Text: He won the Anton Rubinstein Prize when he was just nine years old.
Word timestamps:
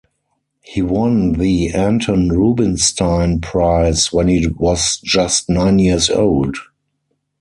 He 0.63 0.81
won 0.81 1.33
the 1.33 1.69
Anton 1.75 2.29
Rubinstein 2.29 3.39
Prize 3.39 4.11
when 4.11 4.29
he 4.29 4.47
was 4.47 4.97
just 4.97 5.47
nine 5.47 5.77
years 5.77 6.09
old. 6.09 6.57